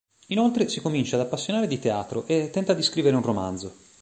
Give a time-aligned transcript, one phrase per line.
[0.29, 3.71] Inoltre, si comincia ad appassionare di teatro e tenta di scrivere un romanzo.